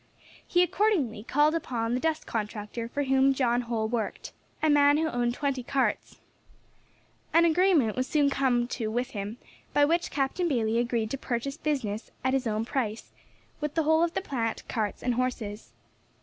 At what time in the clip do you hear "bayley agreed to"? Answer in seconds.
10.47-11.19